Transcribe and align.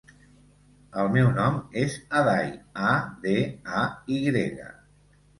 El 1.01 1.09
meu 1.15 1.27
nom 1.33 1.59
és 1.81 1.97
Aday: 2.21 2.49
a, 2.91 2.93
de, 3.25 3.35
a, 3.81 3.83
i 4.15 4.17
grega. 4.29 4.67